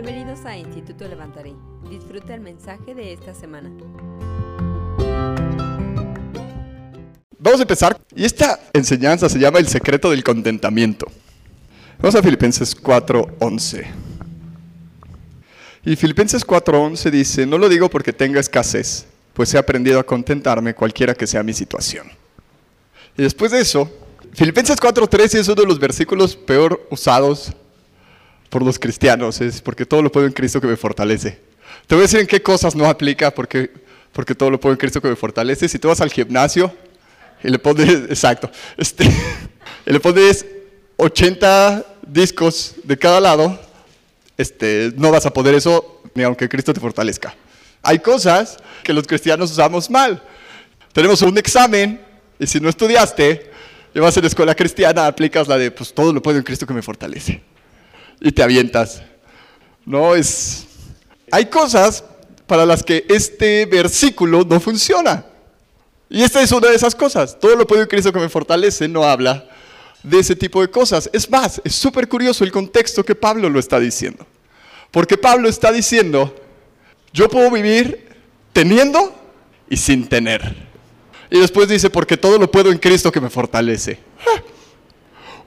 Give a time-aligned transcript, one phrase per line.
[0.00, 1.56] Bienvenidos a Instituto Levantaré.
[1.90, 3.68] Disfruta el mensaje de esta semana.
[7.36, 8.00] Vamos a empezar.
[8.14, 11.08] Y esta enseñanza se llama el secreto del contentamiento.
[11.98, 13.88] Vamos a Filipenses 4:11.
[15.84, 20.76] Y Filipenses 4:11 dice, no lo digo porque tenga escasez, pues he aprendido a contentarme
[20.76, 22.06] cualquiera que sea mi situación.
[23.16, 23.90] Y después de eso,
[24.32, 27.52] Filipenses 4:13 es uno de los versículos peor usados
[28.48, 31.38] por los cristianos, es porque todo lo puedo en Cristo que me fortalece.
[31.86, 33.70] Te voy a decir en qué cosas no aplica porque,
[34.12, 35.68] porque todo lo puedo en Cristo que me fortalece.
[35.68, 36.74] Si tú vas al gimnasio
[37.42, 39.04] y le pones, exacto, este,
[39.86, 40.46] y le pones
[40.96, 43.58] 80 discos de cada lado,
[44.36, 47.34] este, no vas a poder eso ni aunque Cristo te fortalezca.
[47.82, 50.22] Hay cosas que los cristianos usamos mal.
[50.92, 52.00] Tenemos un examen
[52.38, 53.50] y si no estudiaste
[53.94, 56.66] y vas a la escuela cristiana, aplicas la de, pues todo lo puedo en Cristo
[56.66, 57.42] que me fortalece.
[58.20, 59.02] Y te avientas.
[59.84, 60.66] No es...
[61.30, 62.04] Hay cosas
[62.46, 65.24] para las que este versículo no funciona.
[66.08, 67.38] Y esta es una de esas cosas.
[67.38, 69.48] Todo lo puedo en Cristo que me fortalece no habla
[70.02, 71.10] de ese tipo de cosas.
[71.12, 74.26] Es más, es súper curioso el contexto que Pablo lo está diciendo.
[74.90, 76.34] Porque Pablo está diciendo,
[77.12, 78.08] yo puedo vivir
[78.52, 79.14] teniendo
[79.68, 80.68] y sin tener.
[81.30, 83.98] Y después dice, porque todo lo puedo en Cristo que me fortalece.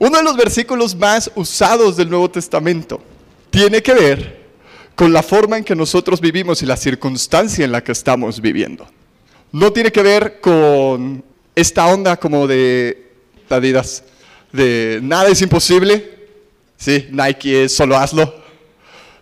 [0.02, 3.00] Uno de los versículos más usados del Nuevo Testamento
[3.50, 4.46] tiene que ver
[4.96, 8.84] con la forma en que nosotros vivimos y la circunstancia en la que estamos viviendo.
[9.52, 11.22] No tiene que ver con
[11.54, 13.12] esta onda como de
[13.48, 14.02] Adidas,
[14.50, 16.10] de nada es imposible,
[16.76, 18.42] sí, Nike es solo hazlo.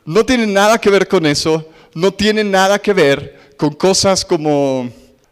[0.06, 4.90] No tiene nada que ver con eso, no tiene nada que ver con cosas como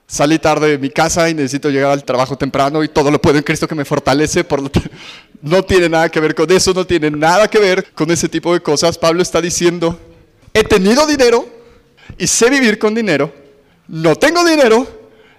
[0.09, 3.37] salí tarde de mi casa y necesito llegar al trabajo temprano y todo lo puedo
[3.37, 4.43] en Cristo que me fortalece.
[4.43, 4.71] Por lo
[5.43, 8.53] no tiene nada que ver con eso, no tiene nada que ver con ese tipo
[8.53, 8.99] de cosas.
[8.99, 10.01] Pablo está diciendo,
[10.55, 11.47] he tenido dinero
[12.17, 13.33] y sé vivir con dinero,
[13.87, 14.87] no tengo dinero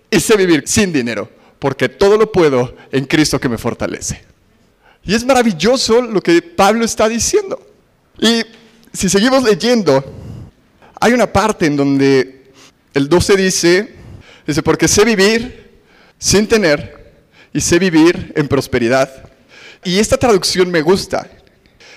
[0.09, 4.23] y sé vivir sin dinero, porque todo lo puedo en Cristo que me fortalece.
[5.03, 7.59] Y es maravilloso lo que Pablo está diciendo.
[8.19, 8.43] Y
[8.93, 10.03] si seguimos leyendo,
[10.99, 12.51] hay una parte en donde
[12.93, 13.98] el 12 dice,
[14.49, 15.77] Dice, porque sé vivir
[16.17, 17.21] sin tener
[17.53, 19.29] y sé vivir en prosperidad.
[19.83, 21.29] Y esta traducción me gusta.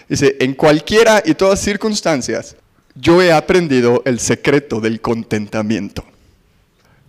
[0.07, 2.55] Dice, en cualquiera y todas circunstancias,
[2.95, 6.05] yo he aprendido el secreto del contentamiento.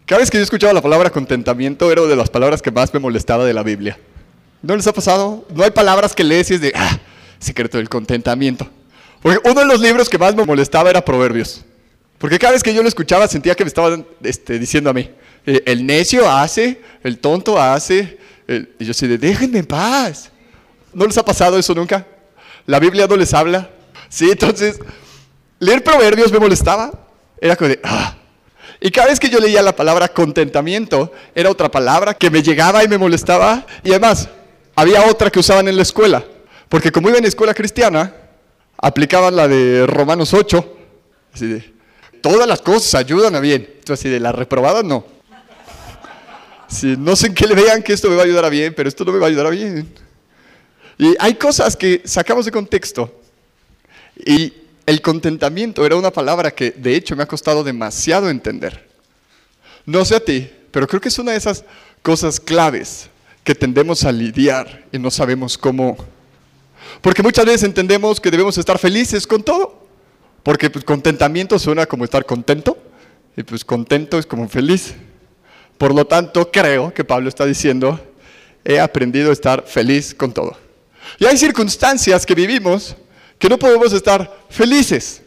[0.06, 3.02] Cada vez que yo escuchaba la palabra contentamiento, era de las palabras que más me
[3.02, 4.00] molestaba de la Biblia.
[4.62, 5.46] ¿No les ha pasado?
[5.54, 7.00] No hay palabras que lees y es de, ah,
[7.40, 8.70] secreto del contentamiento.
[9.22, 11.66] Porque uno de los libros que más me molestaba era Proverbios.
[12.18, 15.10] Porque cada vez que yo lo escuchaba sentía que me estaban este, diciendo a mí,
[15.46, 18.18] eh, el necio hace, el tonto hace,
[18.48, 20.32] y yo así de, déjenme en paz.
[20.94, 22.06] ¿No les ha pasado eso nunca?
[22.66, 23.70] ¿La Biblia no les habla?
[24.10, 24.80] Sí, entonces,
[25.60, 26.92] leer proverbios me molestaba.
[27.42, 28.16] Era como de, ah.
[28.80, 32.84] Y cada vez que yo leía la palabra contentamiento, era otra palabra que me llegaba
[32.84, 33.66] y me molestaba.
[33.84, 34.30] Y además,
[34.76, 36.24] había otra que usaban en la escuela.
[36.70, 38.14] Porque como iba en escuela cristiana,
[38.78, 40.78] aplicaban la de Romanos 8.
[41.34, 41.74] Así de,
[42.22, 43.68] todas las cosas ayudan a bien.
[43.80, 45.13] Entonces, así de, la reprobada no
[46.98, 48.90] no sé en qué le vean que esto me va a ayudar a bien, pero
[48.90, 49.88] esto no me va a ayudar a bien.
[50.98, 53.20] Y hay cosas que sacamos de contexto.
[54.26, 54.54] Y
[54.86, 58.90] el contentamiento era una palabra que de hecho me ha costado demasiado entender.
[59.86, 61.64] No sé a ti, pero creo que es una de esas
[62.02, 63.10] cosas claves
[63.44, 65.98] que tendemos a lidiar y no sabemos cómo.
[67.02, 69.84] Porque muchas veces entendemos que debemos estar felices con todo.
[70.44, 72.78] Porque pues, contentamiento suena como estar contento.
[73.36, 74.94] Y pues contento es como feliz.
[75.84, 78.00] Por lo tanto, creo que Pablo está diciendo,
[78.64, 80.56] he aprendido a estar feliz con todo.
[81.20, 82.96] Y hay circunstancias que vivimos
[83.38, 85.22] que no podemos estar felices.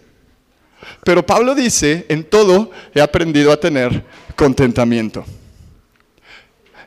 [1.04, 4.02] Pero Pablo dice, en todo he aprendido a tener
[4.34, 5.26] contentamiento.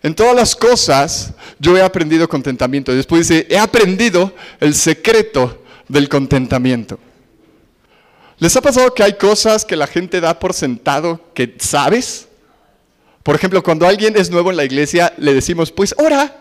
[0.01, 2.91] En todas las cosas yo he aprendido contentamiento.
[2.91, 6.97] Después dice, he aprendido el secreto del contentamiento.
[8.39, 12.28] ¿Les ha pasado que hay cosas que la gente da por sentado que sabes?
[13.29, 16.35] Por ejemplo, cuando alguien es nuevo en la iglesia, le decimos, pues ora.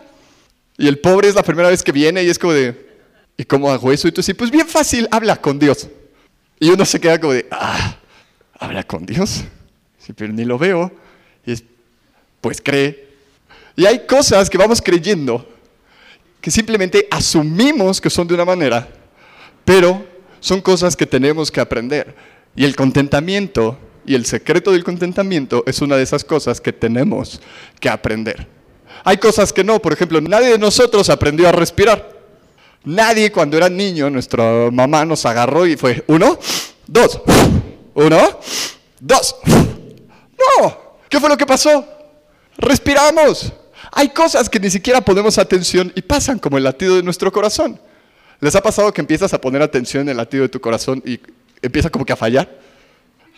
[0.75, 2.95] Y el pobre es la primera vez que viene y es como de,
[3.37, 4.07] ¿y cómo hago eso?
[4.07, 5.87] Y tú dices, pues bien fácil, habla con Dios.
[6.59, 7.95] Y uno se queda como de, ah,
[8.57, 9.43] habla con Dios.
[9.99, 10.91] Sí, pero ni lo veo.
[11.45, 11.63] Y es,
[12.41, 13.07] pues cree.
[13.75, 15.47] Y hay cosas que vamos creyendo
[16.41, 18.89] que simplemente asumimos que son de una manera,
[19.63, 20.07] pero
[20.39, 22.15] son cosas que tenemos que aprender.
[22.55, 23.77] Y el contentamiento
[24.09, 27.39] y el secreto del contentamiento es una de esas cosas que tenemos
[27.79, 28.47] que aprender.
[29.03, 32.17] Hay cosas que no, por ejemplo, nadie de nosotros aprendió a respirar.
[32.83, 36.39] Nadie cuando era niño, nuestra mamá nos agarró y fue, uno,
[36.87, 37.21] dos.
[37.93, 38.39] Uno,
[38.99, 39.35] dos.
[39.45, 40.75] No.
[41.07, 41.87] ¿Qué fue lo que pasó?
[42.57, 43.53] Respiramos.
[43.91, 47.79] Hay cosas que ni siquiera ponemos atención y pasan como el latido de nuestro corazón.
[48.39, 51.19] ¿Les ha pasado que empiezas a poner atención en el latido de tu corazón y
[51.61, 52.68] empieza como que a fallar?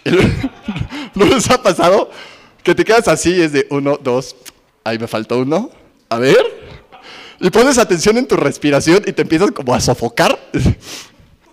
[1.15, 2.09] ¿No les ha pasado?
[2.63, 4.36] Que te quedas así, es de uno, dos,
[4.83, 5.71] ahí me faltó uno,
[6.09, 6.45] a ver.
[7.39, 10.39] Y pones atención en tu respiración y te empiezas como a sofocar.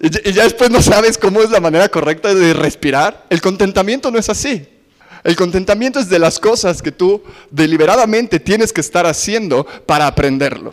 [0.01, 3.27] Y ya después no sabes cómo es la manera correcta de respirar.
[3.31, 4.65] El contentamiento no es así.
[5.25, 10.73] El contentamiento es de las cosas que tú deliberadamente tienes que estar haciendo para aprenderlo.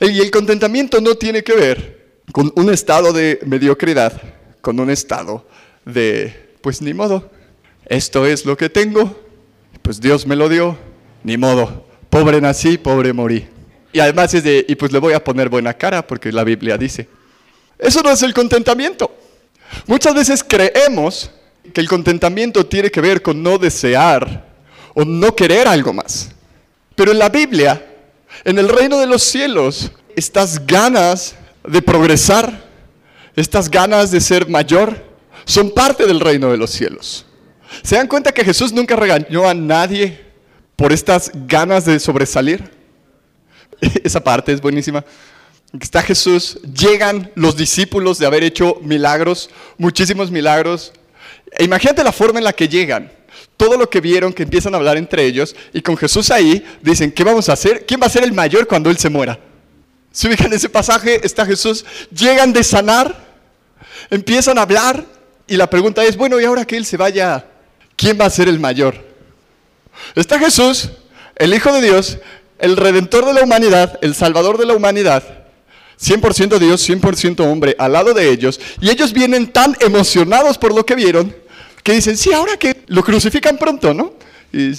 [0.00, 4.20] Y el contentamiento no tiene que ver con un estado de mediocridad,
[4.60, 5.46] con un estado
[5.86, 7.30] de, pues ni modo,
[7.84, 9.16] esto es lo que tengo,
[9.82, 10.76] pues Dios me lo dio,
[11.22, 13.46] ni modo, pobre nací, pobre morí.
[13.92, 16.76] Y además es de, y pues le voy a poner buena cara porque la Biblia
[16.76, 17.08] dice.
[17.78, 19.16] Eso no es el contentamiento.
[19.86, 21.30] Muchas veces creemos
[21.72, 24.48] que el contentamiento tiene que ver con no desear
[24.92, 26.30] o no querer algo más.
[26.96, 27.86] Pero en la Biblia,
[28.42, 32.64] en el reino de los cielos, estas ganas de progresar,
[33.36, 35.06] estas ganas de ser mayor,
[35.46, 37.24] son parte del reino de los cielos.
[37.82, 40.20] ¿Se dan cuenta que Jesús nunca regañó a nadie
[40.74, 42.70] por estas ganas de sobresalir?
[44.04, 45.04] Esa parte es buenísima.
[45.80, 50.92] Está Jesús, llegan los discípulos de haber hecho milagros, muchísimos milagros.
[51.52, 53.12] E imagínate la forma en la que llegan.
[53.56, 57.12] Todo lo que vieron, que empiezan a hablar entre ellos, y con Jesús ahí, dicen,
[57.12, 57.86] ¿qué vamos a hacer?
[57.86, 59.38] ¿Quién va a ser el mayor cuando Él se muera?
[60.10, 63.14] Si ubican ese pasaje, está Jesús, llegan de sanar,
[64.10, 65.04] empiezan a hablar,
[65.46, 67.46] y la pregunta es, bueno, y ahora que Él se vaya,
[67.96, 69.04] ¿quién va a ser el mayor?
[70.14, 70.90] Está Jesús,
[71.36, 72.18] el Hijo de Dios,
[72.58, 75.44] el Redentor de la humanidad, el Salvador de la humanidad,
[76.00, 80.84] 100% Dios, 100% hombre, al lado de ellos, y ellos vienen tan emocionados por lo
[80.84, 81.34] que vieron,
[81.82, 84.14] que dicen, sí, ahora que lo crucifican pronto, ¿no?
[84.52, 84.72] Y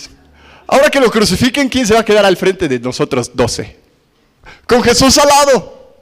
[0.67, 3.77] ahora que lo crucifiquen, ¿quién se va a quedar al frente de nosotros 12?
[4.67, 5.95] Con Jesús al lado.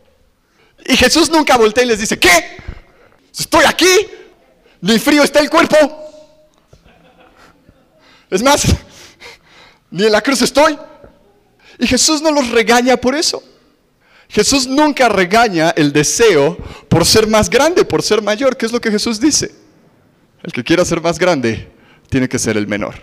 [0.87, 2.57] Y Jesús nunca voltea y les dice, ¿qué?
[3.37, 3.87] Estoy aquí,
[4.81, 5.77] ni frío está el cuerpo.
[8.29, 8.65] Es más,
[9.91, 10.77] ni en la cruz estoy.
[11.79, 13.43] Y Jesús no los regaña por eso.
[14.29, 16.57] Jesús nunca regaña el deseo
[16.89, 18.57] por ser más grande, por ser mayor.
[18.57, 19.53] ¿Qué es lo que Jesús dice?
[20.43, 21.71] El que quiera ser más grande
[22.09, 22.95] tiene que ser el menor.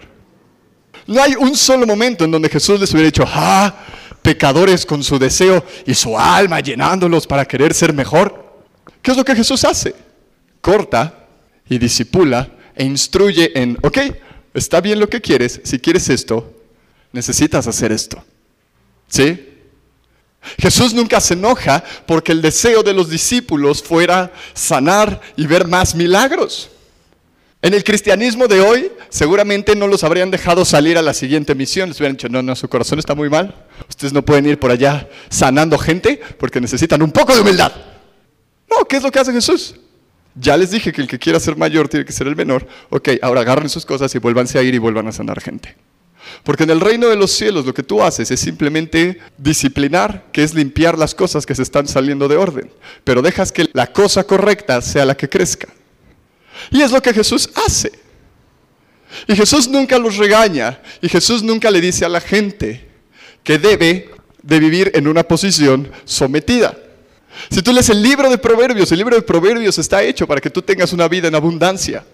[1.07, 3.75] No hay un solo momento en donde Jesús les hubiera dicho, ah,
[4.23, 8.63] pecadores con su deseo y su alma llenándolos para querer ser mejor.
[9.01, 9.95] ¿Qué es lo que Jesús hace?
[10.61, 11.22] Corta
[11.69, 13.99] y disipula e instruye en, ok,
[14.55, 16.55] está bien lo que quieres, si quieres esto,
[17.13, 18.23] necesitas hacer esto.
[19.09, 19.49] ¿Sí?
[20.59, 25.95] Jesús nunca se enoja porque el deseo de los discípulos fuera sanar y ver más
[25.95, 26.71] milagros.
[27.61, 31.89] En el cristianismo de hoy seguramente no los habrían dejado salir a la siguiente misión.
[31.89, 33.55] Les hubieran dicho, no, no, su corazón está muy mal.
[33.89, 37.73] Ustedes no pueden ir por allá sanando gente porque necesitan un poco de humildad.
[38.69, 39.77] No, ¿qué es lo que hace Jesús?
[40.35, 42.67] Ya les dije que el que quiera ser mayor tiene que ser el menor.
[42.91, 45.77] Ok, ahora agarren sus cosas y vuélvanse a ir y vuelvan a sanar gente.
[46.45, 50.43] Porque en el reino de los cielos lo que tú haces es simplemente disciplinar, que
[50.43, 52.71] es limpiar las cosas que se están saliendo de orden.
[53.05, 55.69] Pero dejas que la cosa correcta sea la que crezca.
[56.71, 57.93] Y es lo que Jesús hace.
[59.27, 60.81] Y Jesús nunca los regaña.
[61.01, 62.89] Y Jesús nunca le dice a la gente
[63.45, 64.11] que debe
[64.43, 66.77] de vivir en una posición sometida.
[67.51, 70.51] Si tú lees el libro de Proverbios, el libro de Proverbios está hecho para que
[70.51, 72.05] tú tengas una vida en abundancia.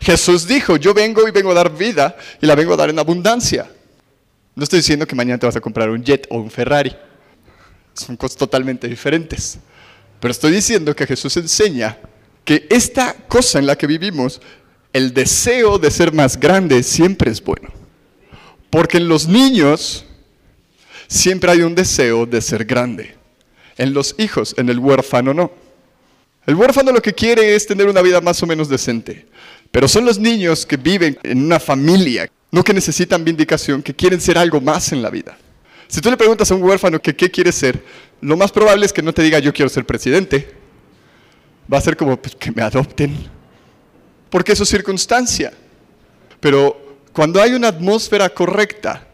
[0.00, 2.98] Jesús dijo, yo vengo y vengo a dar vida y la vengo a dar en
[2.98, 3.70] abundancia.
[4.54, 6.94] No estoy diciendo que mañana te vas a comprar un jet o un Ferrari.
[7.94, 9.58] Son cosas totalmente diferentes.
[10.20, 11.98] Pero estoy diciendo que Jesús enseña
[12.44, 14.40] que esta cosa en la que vivimos,
[14.92, 17.68] el deseo de ser más grande siempre es bueno.
[18.70, 20.04] Porque en los niños
[21.06, 23.17] siempre hay un deseo de ser grande.
[23.78, 25.50] En los hijos, en el huérfano no.
[26.46, 29.26] El huérfano lo que quiere es tener una vida más o menos decente.
[29.70, 34.20] Pero son los niños que viven en una familia, no que necesitan vindicación, que quieren
[34.20, 35.36] ser algo más en la vida.
[35.86, 37.82] Si tú le preguntas a un huérfano que qué quiere ser,
[38.20, 40.54] lo más probable es que no te diga yo quiero ser presidente.
[41.72, 43.16] Va a ser como pues, que me adopten.
[44.30, 45.52] Porque eso es circunstancia.
[46.40, 49.07] Pero cuando hay una atmósfera correcta,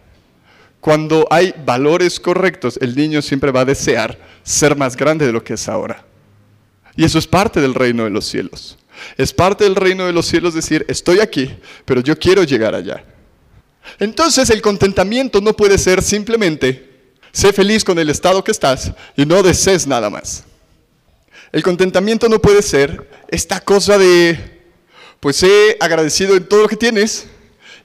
[0.84, 5.42] cuando hay valores correctos, el niño siempre va a desear ser más grande de lo
[5.42, 6.04] que es ahora.
[6.94, 8.76] Y eso es parte del reino de los cielos.
[9.16, 11.50] Es parte del reino de los cielos decir, estoy aquí,
[11.86, 13.02] pero yo quiero llegar allá.
[13.98, 19.24] Entonces el contentamiento no puede ser simplemente, sé feliz con el estado que estás y
[19.24, 20.44] no desees nada más.
[21.50, 24.38] El contentamiento no puede ser esta cosa de,
[25.18, 27.28] pues he agradecido en todo lo que tienes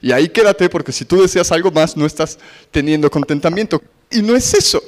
[0.01, 2.39] y ahí quédate porque si tú deseas algo más no estás
[2.71, 3.81] teniendo contentamiento.
[4.11, 4.81] Y no es eso.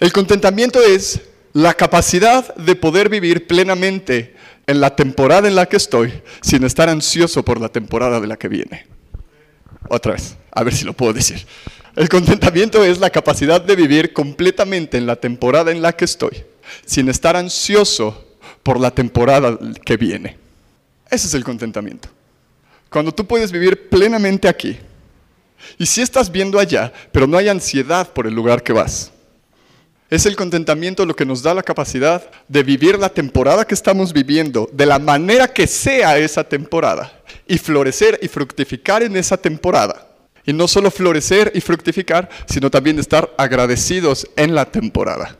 [0.00, 1.20] El contentamiento es
[1.52, 4.34] la capacidad de poder vivir plenamente
[4.66, 8.36] en la temporada en la que estoy sin estar ansioso por la temporada de la
[8.36, 8.86] que viene.
[9.88, 11.46] Otra vez, a ver si lo puedo decir.
[11.94, 16.44] El contentamiento es la capacidad de vivir completamente en la temporada en la que estoy
[16.86, 20.38] sin estar ansioso por la temporada que viene.
[21.10, 22.08] Ese es el contentamiento.
[22.92, 24.78] Cuando tú puedes vivir plenamente aquí.
[25.78, 29.10] Y si estás viendo allá, pero no hay ansiedad por el lugar que vas.
[30.10, 34.12] Es el contentamiento lo que nos da la capacidad de vivir la temporada que estamos
[34.12, 37.10] viviendo de la manera que sea esa temporada
[37.48, 40.08] y florecer y fructificar en esa temporada.
[40.44, 45.38] Y no solo florecer y fructificar, sino también estar agradecidos en la temporada.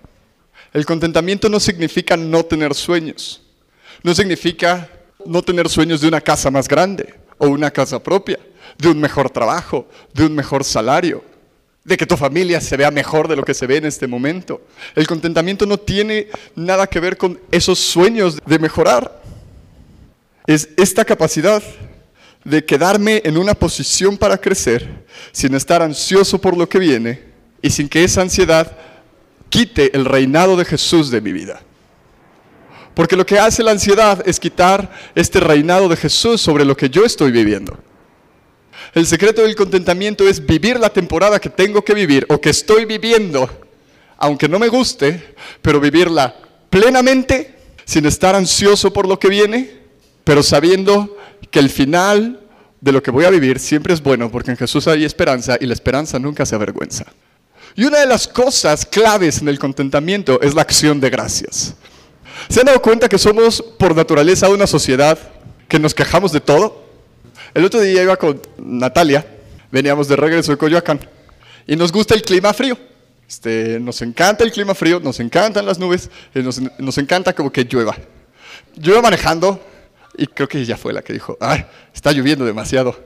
[0.72, 3.42] El contentamiento no significa no tener sueños.
[4.02, 4.88] No significa
[5.26, 8.38] no tener sueños de una casa más grande o una casa propia,
[8.78, 11.24] de un mejor trabajo, de un mejor salario,
[11.82, 14.60] de que tu familia se vea mejor de lo que se ve en este momento.
[14.94, 19.20] El contentamiento no tiene nada que ver con esos sueños de mejorar.
[20.46, 21.60] Es esta capacidad
[22.44, 27.24] de quedarme en una posición para crecer sin estar ansioso por lo que viene
[27.60, 28.70] y sin que esa ansiedad
[29.48, 31.60] quite el reinado de Jesús de mi vida.
[32.94, 36.90] Porque lo que hace la ansiedad es quitar este reinado de Jesús sobre lo que
[36.90, 37.78] yo estoy viviendo.
[38.94, 42.84] El secreto del contentamiento es vivir la temporada que tengo que vivir o que estoy
[42.84, 43.48] viviendo,
[44.18, 46.34] aunque no me guste, pero vivirla
[46.68, 49.70] plenamente, sin estar ansioso por lo que viene,
[50.24, 51.16] pero sabiendo
[51.50, 52.40] que el final
[52.80, 55.66] de lo que voy a vivir siempre es bueno, porque en Jesús hay esperanza y
[55.66, 57.06] la esperanza nunca se avergüenza.
[57.74, 61.74] Y una de las cosas claves en el contentamiento es la acción de gracias.
[62.48, 65.18] ¿Se han dado cuenta que somos por naturaleza una sociedad
[65.68, 66.84] que nos quejamos de todo?
[67.54, 69.26] El otro día iba con Natalia,
[69.70, 71.00] veníamos de regreso de Coyoacán,
[71.66, 72.76] y nos gusta el clima frío.
[73.28, 77.64] Este, nos encanta el clima frío, nos encantan las nubes, nos, nos encanta como que
[77.64, 77.96] llueva.
[78.74, 79.60] Yo iba manejando
[80.16, 83.02] y creo que ella fue la que dijo, ay, está lloviendo demasiado.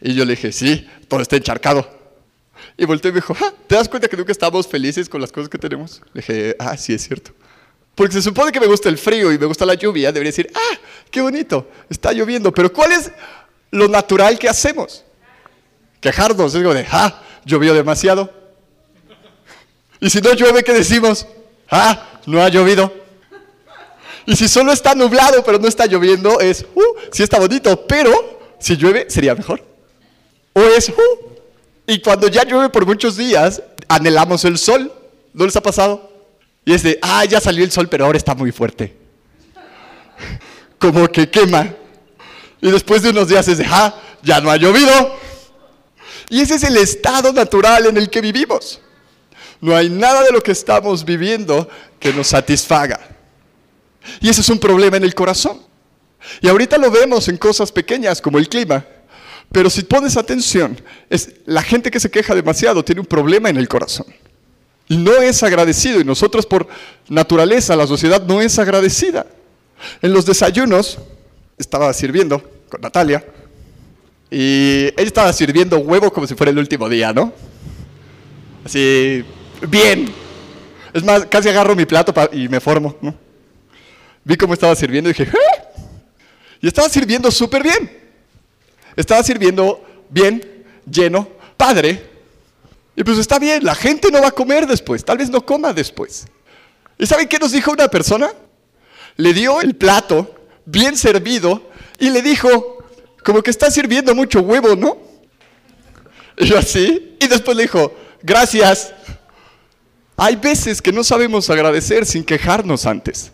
[0.00, 1.88] Y yo le dije, sí, todo está encharcado.
[2.76, 5.32] Y volteó y me dijo, ah, ¿te das cuenta que nunca estamos felices con las
[5.32, 6.02] cosas que tenemos?
[6.12, 7.32] Le dije, ah, sí, es cierto.
[7.94, 10.50] Porque se supone que me gusta el frío y me gusta la lluvia, debería decir,
[10.54, 10.78] ah,
[11.10, 12.52] qué bonito, está lloviendo.
[12.52, 13.10] Pero ¿cuál es
[13.70, 15.04] lo natural que hacemos?
[16.00, 18.32] Quejarnos, es como de, ah, llovió demasiado.
[20.00, 21.26] Y si no llueve, ¿qué decimos?
[21.70, 22.92] Ah, no ha llovido.
[24.26, 26.82] Y si solo está nublado, pero no está lloviendo, es, uh,
[27.12, 29.62] sí está bonito, pero si llueve, sería mejor.
[30.52, 31.34] O es, uh,
[31.86, 34.92] y cuando ya llueve por muchos días, anhelamos el sol.
[35.32, 36.13] ¿No les ha pasado?
[36.64, 38.96] Y es de, ah, ya salió el sol, pero ahora está muy fuerte.
[40.78, 41.74] Como que quema.
[42.60, 45.18] Y después de unos días es de, ah, ya no ha llovido.
[46.30, 48.80] Y ese es el estado natural en el que vivimos.
[49.60, 51.68] No hay nada de lo que estamos viviendo
[52.00, 53.00] que nos satisfaga.
[54.20, 55.60] Y ese es un problema en el corazón.
[56.40, 58.84] Y ahorita lo vemos en cosas pequeñas como el clima.
[59.52, 63.56] Pero si pones atención, es, la gente que se queja demasiado tiene un problema en
[63.56, 64.06] el corazón.
[64.88, 66.00] No es agradecido.
[66.00, 66.66] Y nosotros por
[67.08, 69.26] naturaleza, la sociedad no es agradecida.
[70.02, 70.98] En los desayunos
[71.58, 73.24] estaba sirviendo con Natalia.
[74.30, 77.32] Y ella estaba sirviendo huevo como si fuera el último día, ¿no?
[78.64, 79.24] Así,
[79.68, 80.12] bien.
[80.92, 82.96] Es más, casi agarro mi plato y me formo.
[84.24, 85.64] Vi cómo estaba sirviendo y dije, ¿Eh?
[86.60, 87.90] Y estaba sirviendo súper bien.
[88.96, 92.13] Estaba sirviendo bien, lleno, padre.
[92.96, 95.72] Y pues está bien, la gente no va a comer después, tal vez no coma
[95.72, 96.26] después.
[96.98, 98.32] ¿Y saben qué nos dijo una persona?
[99.16, 100.34] Le dio el plato
[100.64, 102.84] bien servido y le dijo,
[103.24, 104.98] como que está sirviendo mucho huevo, ¿no?
[106.36, 108.92] Y yo así, y después le dijo, gracias.
[110.16, 113.32] Hay veces que no sabemos agradecer sin quejarnos antes.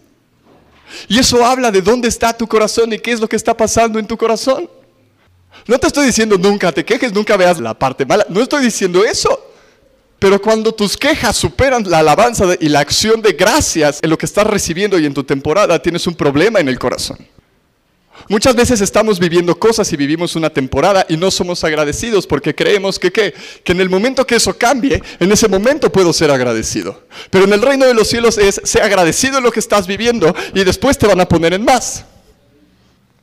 [1.08, 3.98] Y eso habla de dónde está tu corazón y qué es lo que está pasando
[3.98, 4.68] en tu corazón.
[5.66, 8.24] No te estoy diciendo nunca te quejes, nunca veas la parte mala.
[8.28, 9.49] No estoy diciendo eso.
[10.20, 14.26] Pero cuando tus quejas superan la alabanza y la acción de gracias en lo que
[14.26, 17.16] estás recibiendo y en tu temporada, tienes un problema en el corazón.
[18.28, 22.98] Muchas veces estamos viviendo cosas y vivimos una temporada y no somos agradecidos porque creemos
[22.98, 23.32] que, que
[23.64, 27.02] en el momento que eso cambie, en ese momento puedo ser agradecido.
[27.30, 30.36] Pero en el reino de los cielos es, ser agradecido en lo que estás viviendo
[30.54, 32.04] y después te van a poner en más.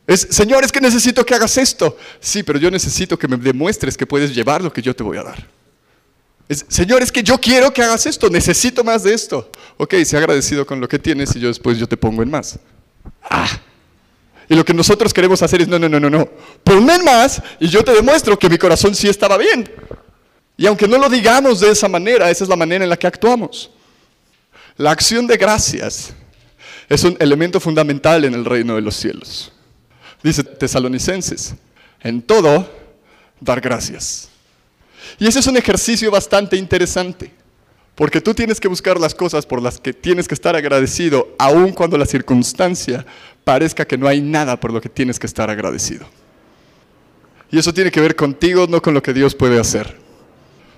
[0.08, 1.96] Es, Señor, es que necesito que hagas esto.
[2.20, 5.18] Sí, pero yo necesito que me demuestres que puedes llevar lo que yo te voy
[5.18, 5.57] a dar.
[6.50, 9.52] Es, Señor, es que yo quiero que hagas esto, necesito más de esto.
[9.78, 12.60] Ok, sé agradecido con lo que tienes y yo después yo te pongo en más.
[13.24, 13.60] Ah.
[14.50, 16.30] Y lo que nosotros queremos hacer es, no, no, no, no, no.
[16.64, 19.70] Ponme en más y yo te demuestro que mi corazón sí estaba bien.
[20.56, 23.08] Y aunque no lo digamos de esa manera, esa es la manera en la que
[23.08, 23.70] actuamos.
[24.78, 26.14] La acción de gracias
[26.88, 29.52] es un elemento fundamental en el reino de los cielos.
[30.24, 31.56] Dice Tesalonicenses,
[32.02, 32.72] en todo,
[33.40, 34.30] dar gracias.
[35.20, 37.32] Y ese es un ejercicio bastante interesante,
[37.96, 41.72] porque tú tienes que buscar las cosas por las que tienes que estar agradecido, aun
[41.72, 43.06] cuando la circunstancia
[43.44, 46.06] parezca que no hay nada por lo que tienes que estar agradecido.
[47.50, 49.96] Y eso tiene que ver contigo, no con lo que Dios puede hacer.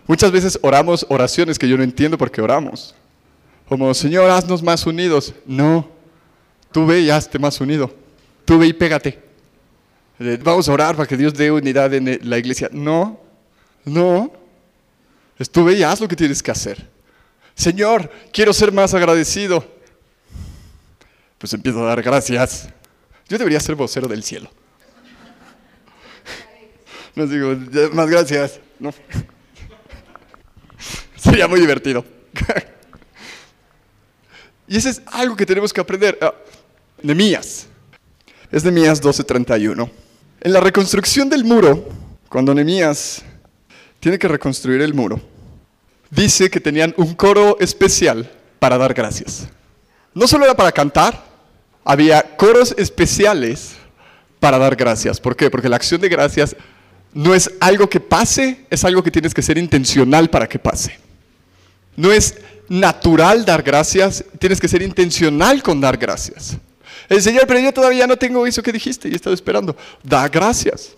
[0.07, 2.95] Muchas veces oramos oraciones que yo no entiendo por qué oramos.
[3.67, 5.33] Como, Señor, haznos más unidos.
[5.45, 5.89] No,
[6.71, 7.93] tú ve y hazte más unido.
[8.45, 9.19] Tú ve y pégate.
[10.19, 12.69] Eh, Vamos a orar para que Dios dé unidad en la iglesia.
[12.71, 13.19] No,
[13.85, 14.31] no.
[15.37, 16.85] Estuve y haz lo que tienes que hacer.
[17.55, 19.65] Señor, quiero ser más agradecido.
[21.37, 22.69] Pues empiezo a dar gracias.
[23.27, 24.49] Yo debería ser vocero del cielo.
[27.15, 28.59] No digo, "Ya, más gracias.
[28.79, 28.93] No.
[31.15, 32.05] Sería muy divertido.
[34.67, 36.17] y ese es algo que tenemos que aprender.
[36.21, 36.33] Ah,
[37.01, 37.67] Nehemías.
[38.51, 39.89] Es Nehemías 12:31.
[40.41, 41.89] En la reconstrucción del muro,
[42.29, 43.23] cuando Nehemías
[43.99, 45.21] tiene que reconstruir el muro,
[46.09, 48.29] dice que tenían un coro especial
[48.59, 49.47] para dar gracias.
[50.13, 51.23] No solo era para cantar,
[51.83, 53.75] había coros especiales
[54.39, 55.19] para dar gracias.
[55.19, 55.49] ¿Por qué?
[55.49, 56.55] Porque la acción de gracias
[57.13, 60.97] no es algo que pase, es algo que tienes que ser intencional para que pase.
[61.95, 62.37] No es
[62.69, 66.57] natural dar gracias, tienes que ser intencional con dar gracias.
[67.09, 69.75] El Señor, pero yo todavía no tengo eso que dijiste y he estado esperando.
[70.03, 70.91] Da gracias.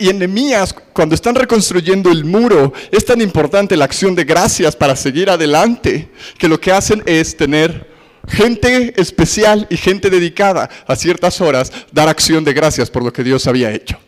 [0.00, 4.74] Y en Nehemías, cuando están reconstruyendo el muro, es tan importante la acción de gracias
[4.74, 7.86] para seguir adelante, que lo que hacen es tener
[8.26, 13.22] gente especial y gente dedicada a ciertas horas, dar acción de gracias por lo que
[13.22, 13.98] Dios había hecho.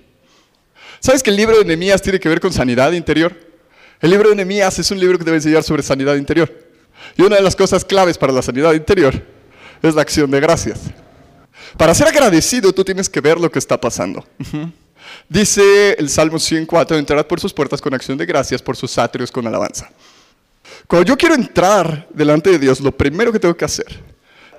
[0.98, 3.38] ¿Sabes que el libro de Nehemías tiene que ver con sanidad interior?
[4.00, 6.50] El libro de Nehemías es un libro que debe enseñar sobre sanidad interior.
[7.18, 9.22] Y una de las cosas claves para la sanidad interior
[9.82, 10.80] es la acción de gracias.
[11.76, 14.26] Para ser agradecido tú tienes que ver lo que está pasando.
[15.28, 19.30] Dice el Salmo 104, entrad por sus puertas con acción de gracias, por sus atrios
[19.30, 19.90] con alabanza.
[20.86, 24.00] Cuando yo quiero entrar delante de Dios, lo primero que tengo que hacer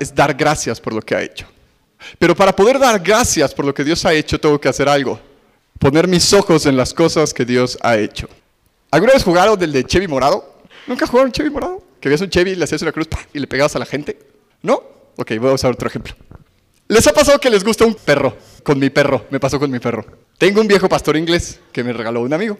[0.00, 1.46] es dar gracias por lo que ha hecho.
[2.18, 5.18] Pero para poder dar gracias por lo que Dios ha hecho, tengo que hacer algo.
[5.78, 8.28] Poner mis ojos en las cosas que Dios ha hecho.
[8.90, 10.54] ¿Alguna vez jugaron del de Chevy morado?
[10.86, 11.82] ¿Nunca jugaron Chevy morado?
[12.00, 14.18] Que ves un Chevy, le hacías una cruz y le pegabas a la gente.
[14.62, 14.82] ¿No?
[15.16, 16.14] Ok, voy a usar otro ejemplo.
[16.88, 18.36] ¿Les ha pasado que les gusta un perro?
[18.62, 20.04] Con mi perro, me pasó con mi perro.
[20.38, 22.58] Tengo un viejo pastor inglés que me regaló un amigo.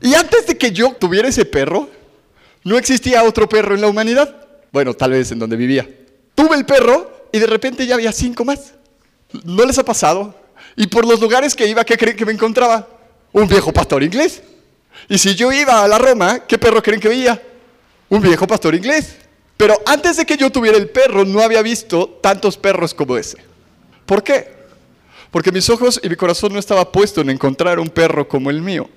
[0.00, 1.88] Y antes de que yo tuviera ese perro,
[2.64, 4.46] no existía otro perro en la humanidad.
[4.72, 5.88] Bueno, tal vez en donde vivía.
[6.34, 8.74] Tuve el perro y de repente ya había cinco más.
[9.44, 10.34] ¿No les ha pasado?
[10.76, 12.88] Y por los lugares que iba, ¿qué creen que me encontraba?
[13.32, 14.42] Un viejo pastor inglés.
[15.08, 17.40] Y si yo iba a la Roma, ¿qué perro creen que veía?
[18.08, 19.16] Un viejo pastor inglés.
[19.62, 23.38] Pero antes de que yo tuviera el perro, no había visto tantos perros como ese.
[24.04, 24.52] ¿Por qué?
[25.30, 28.60] Porque mis ojos y mi corazón no estaba puesto en encontrar un perro como el
[28.60, 28.90] mío.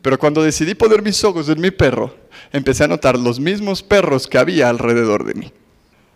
[0.00, 2.16] Pero cuando decidí poner mis ojos en mi perro,
[2.54, 5.52] empecé a notar los mismos perros que había alrededor de mí.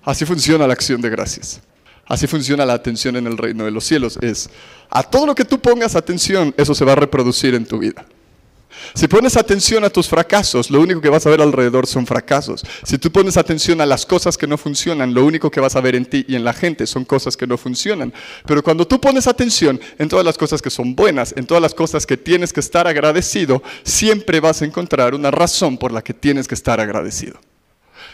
[0.04, 1.60] Así funciona la acción de gracias.
[2.06, 4.18] Así funciona la atención en el reino de los cielos.
[4.22, 4.48] Es
[4.88, 8.06] a todo lo que tú pongas atención, eso se va a reproducir en tu vida.
[8.94, 12.64] Si pones atención a tus fracasos, lo único que vas a ver alrededor son fracasos.
[12.82, 15.80] Si tú pones atención a las cosas que no funcionan, lo único que vas a
[15.80, 18.12] ver en ti y en la gente son cosas que no funcionan.
[18.46, 21.74] Pero cuando tú pones atención en todas las cosas que son buenas, en todas las
[21.74, 26.14] cosas que tienes que estar agradecido, siempre vas a encontrar una razón por la que
[26.14, 27.38] tienes que estar agradecido.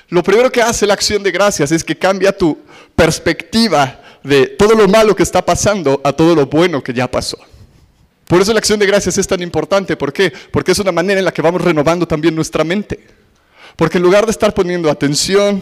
[0.08, 2.58] Lo primero que hace la acción de gracias es que cambia tu
[2.94, 7.38] perspectiva de todo lo malo que está pasando a todo lo bueno que ya pasó.
[8.32, 9.94] Por eso la acción de gracias es tan importante.
[9.94, 10.32] ¿Por qué?
[10.50, 12.98] Porque es una manera en la que vamos renovando también nuestra mente.
[13.76, 15.60] Porque en lugar de estar poniendo atención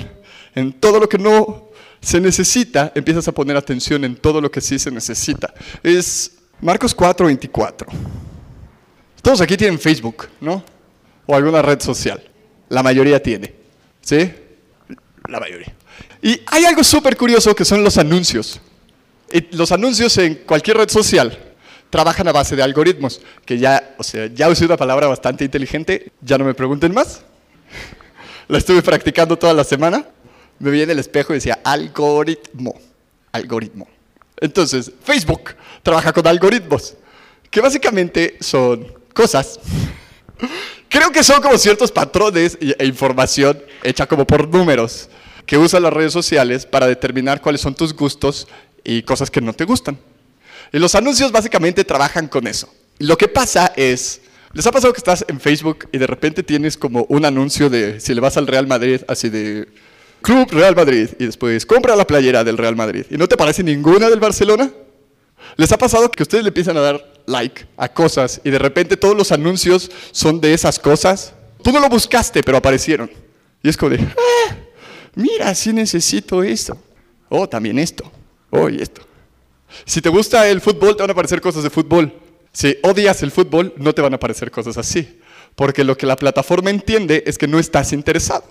[0.55, 4.61] en todo lo que no se necesita, empiezas a poner atención en todo lo que
[4.61, 5.53] sí se necesita.
[5.83, 6.31] Es
[6.61, 7.89] Marcos 4, 24.
[9.21, 10.63] Todos aquí tienen Facebook, ¿no?
[11.27, 12.23] O alguna red social.
[12.69, 13.53] La mayoría tiene.
[14.01, 14.33] ¿Sí?
[15.27, 15.75] La mayoría.
[16.23, 18.61] Y hay algo súper curioso que son los anuncios.
[19.33, 21.50] Y los anuncios en cualquier red social
[21.91, 26.13] trabajan a base de algoritmos, que ya, o sea, ya usé una palabra bastante inteligente,
[26.23, 27.23] ya no me pregunten más.
[28.49, 30.07] La estuve practicando toda la semana.
[30.59, 32.75] Me vi en el espejo y decía algoritmo,
[33.33, 33.89] algoritmo.
[34.41, 36.95] Entonces, Facebook trabaja con algoritmos,
[37.51, 39.61] que básicamente son cosas
[40.89, 45.09] Creo que son como ciertos patrones e información hecha como por números
[45.47, 48.49] que usan las redes sociales para determinar cuáles son tus gustos
[48.85, 49.99] y cosas que no te gustan.
[50.73, 52.73] Y los anuncios básicamente trabajan con eso.
[52.99, 54.21] lo que pasa es,
[54.53, 57.99] ¿les ha pasado que estás en Facebook y de repente tienes como un anuncio de
[57.99, 59.69] si le vas al Real Madrid, así de
[60.23, 63.63] Club Real Madrid, y después compra la playera del Real Madrid, y no te parece
[63.63, 64.71] ninguna del Barcelona?
[65.57, 68.97] ¿Les ha pasado que ustedes le empiezan a dar like a cosas y de repente
[68.97, 71.35] todos los anuncios son de esas cosas?
[71.63, 73.11] Tú no lo buscaste, pero aparecieron.
[73.63, 74.57] Y es como de, ah,
[75.15, 76.79] mira, sí necesito esto.
[77.29, 78.11] Oh, también esto.
[78.51, 79.03] Oh, y esto.
[79.85, 82.13] Si te gusta el fútbol, te van a aparecer cosas de fútbol.
[82.53, 85.21] Si odias el fútbol, no te van a aparecer cosas así.
[85.55, 88.45] Porque lo que la plataforma entiende es que no estás interesado.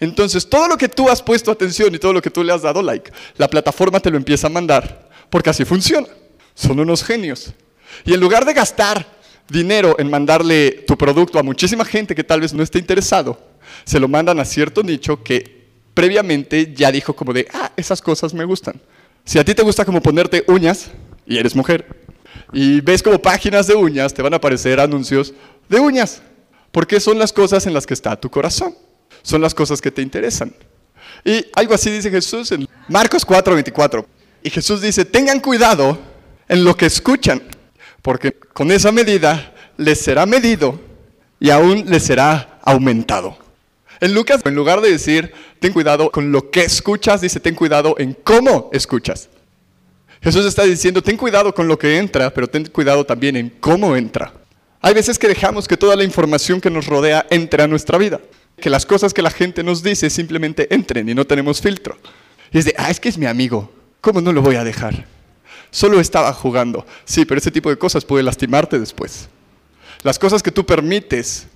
[0.00, 2.62] Entonces, todo lo que tú has puesto atención y todo lo que tú le has
[2.62, 5.08] dado like, la plataforma te lo empieza a mandar.
[5.30, 6.08] Porque así funciona.
[6.54, 7.52] Son unos genios.
[8.04, 9.06] Y en lugar de gastar
[9.48, 13.38] dinero en mandarle tu producto a muchísima gente que tal vez no esté interesado,
[13.84, 18.34] se lo mandan a cierto nicho que previamente ya dijo como de, ah, esas cosas
[18.34, 18.80] me gustan.
[19.26, 20.86] Si a ti te gusta como ponerte uñas
[21.26, 21.84] y eres mujer
[22.52, 25.34] y ves como páginas de uñas, te van a aparecer anuncios
[25.68, 26.22] de uñas,
[26.70, 28.76] porque son las cosas en las que está tu corazón,
[29.22, 30.54] son las cosas que te interesan.
[31.24, 34.06] Y algo así dice Jesús en Marcos 4:24.
[34.44, 35.98] Y Jesús dice, tengan cuidado
[36.48, 37.42] en lo que escuchan,
[38.02, 40.80] porque con esa medida les será medido
[41.40, 43.36] y aún les será aumentado.
[44.00, 47.94] En Lucas, en lugar de decir, ten cuidado con lo que escuchas, dice, ten cuidado
[47.98, 49.28] en cómo escuchas.
[50.22, 53.96] Jesús está diciendo, ten cuidado con lo que entra, pero ten cuidado también en cómo
[53.96, 54.32] entra.
[54.80, 58.20] Hay veces que dejamos que toda la información que nos rodea entre a nuestra vida.
[58.60, 61.98] Que las cosas que la gente nos dice simplemente entren y no tenemos filtro.
[62.52, 63.70] Y es de, ah, es que es mi amigo.
[64.00, 65.06] ¿Cómo no lo voy a dejar?
[65.70, 66.86] Solo estaba jugando.
[67.04, 69.28] Sí, pero ese tipo de cosas puede lastimarte después.
[70.02, 71.48] Las cosas que tú permites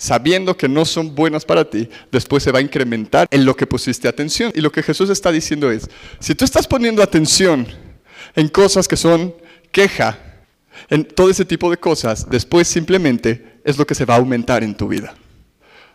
[0.00, 3.66] sabiendo que no son buenas para ti, después se va a incrementar en lo que
[3.66, 4.50] pusiste atención.
[4.54, 7.66] Y lo que Jesús está diciendo es, si tú estás poniendo atención
[8.34, 9.34] en cosas que son
[9.70, 10.18] queja,
[10.88, 14.64] en todo ese tipo de cosas, después simplemente es lo que se va a aumentar
[14.64, 15.14] en tu vida.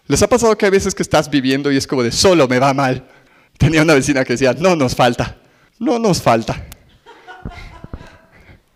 [0.05, 2.59] ¿Les ha pasado que hay veces que estás viviendo y es como de solo me
[2.59, 3.07] va mal?
[3.57, 5.37] Tenía una vecina que decía, no nos falta,
[5.79, 6.63] no nos falta.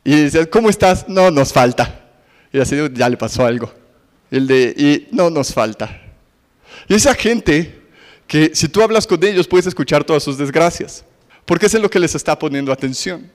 [0.04, 1.08] Y decía, ¿cómo estás?
[1.08, 2.10] No nos falta.
[2.52, 3.79] Y así ya le pasó algo.
[4.32, 6.02] El de, y no nos falta.
[6.88, 7.80] Y esa gente
[8.28, 11.04] que si tú hablas con ellos puedes escuchar todas sus desgracias,
[11.46, 13.32] porque es en lo que les está poniendo atención.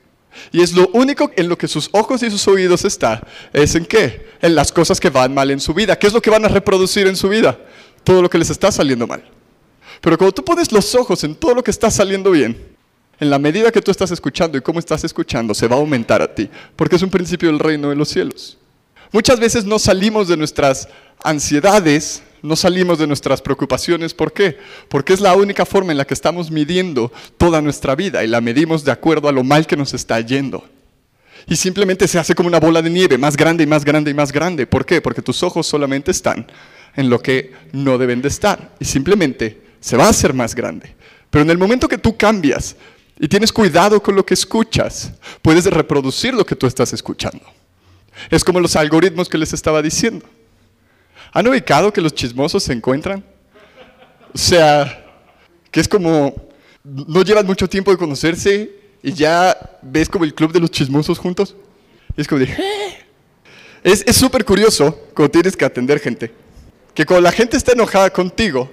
[0.53, 3.85] Y es lo único en lo que sus ojos y sus oídos está, es en
[3.85, 4.27] qué?
[4.41, 5.99] En las cosas que van mal en su vida.
[5.99, 7.59] ¿Qué es lo que van a reproducir en su vida?
[8.03, 9.25] Todo lo que les está saliendo mal.
[10.01, 12.75] Pero cuando tú pones los ojos en todo lo que está saliendo bien,
[13.19, 16.21] en la medida que tú estás escuchando y cómo estás escuchando, se va a aumentar
[16.21, 18.59] a ti, porque es un principio del reino de los cielos.
[19.15, 20.89] Muchas veces no salimos de nuestras
[21.23, 24.13] ansiedades, no salimos de nuestras preocupaciones.
[24.13, 24.59] ¿Por qué?
[24.89, 28.41] Porque es la única forma en la que estamos midiendo toda nuestra vida y la
[28.41, 30.65] medimos de acuerdo a lo mal que nos está yendo.
[31.47, 34.15] Y simplemente se hace como una bola de nieve, más grande y más grande y
[34.15, 34.67] más grande.
[34.67, 35.01] ¿Por qué?
[35.01, 36.49] Porque tus ojos solamente están
[36.97, 38.75] en lo que no deben de estar.
[38.81, 40.93] Y simplemente se va a hacer más grande.
[41.31, 42.75] Pero en el momento que tú cambias
[43.17, 47.45] y tienes cuidado con lo que escuchas, puedes reproducir lo que tú estás escuchando.
[48.31, 50.27] Es como los algoritmos que les estaba diciendo.
[51.33, 53.25] ¿Han ubicado que los chismosos se encuentran?
[54.33, 55.05] O sea,
[55.71, 56.35] que es como,
[56.83, 58.71] no llevan mucho tiempo de conocerse
[59.03, 61.57] y ya ves como el club de los chismosos juntos.
[62.17, 62.99] Es como de, eh".
[63.83, 66.33] es súper curioso cuando tienes que atender gente.
[66.95, 68.71] Que cuando la gente está enojada contigo,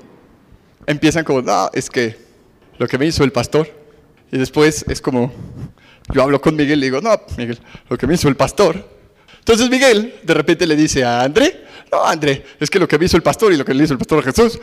[0.86, 2.16] empiezan como, no, es que
[2.78, 3.70] lo que me hizo el pastor.
[4.32, 5.32] Y después es como,
[6.14, 8.91] yo hablo con Miguel y digo, no, Miguel, lo que me hizo el pastor
[9.42, 13.06] entonces Miguel de repente le dice a André, no, André, es que lo que me
[13.06, 14.60] el pastor y lo que le hizo el pastor a Jesús.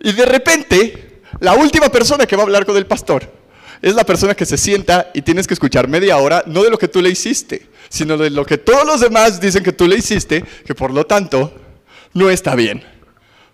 [0.00, 3.32] Y de repente, la última persona que va a hablar con el pastor
[3.80, 6.78] es la persona que se sienta y tienes que escuchar media hora, no de lo
[6.78, 9.96] que tú le hiciste, sino de lo que todos los demás dicen que tú le
[9.96, 11.54] hiciste, que por lo tanto
[12.12, 12.82] no está bien.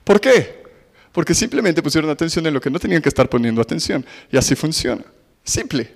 [0.02, 0.64] ¿Por qué?
[1.12, 4.04] Porque simplemente pusieron atención en lo que no tenían que estar poniendo atención.
[4.32, 5.04] Y así funciona.
[5.44, 5.92] Simple.